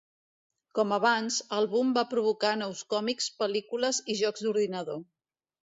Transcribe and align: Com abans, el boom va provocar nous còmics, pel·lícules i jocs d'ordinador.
Com 0.79 0.95
abans, 0.97 1.37
el 1.59 1.69
boom 1.75 1.93
va 1.99 2.05
provocar 2.15 2.55
nous 2.63 2.83
còmics, 2.95 3.31
pel·lícules 3.45 4.05
i 4.15 4.21
jocs 4.25 4.49
d'ordinador. 4.49 5.05